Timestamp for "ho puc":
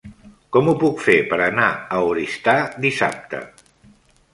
0.71-1.03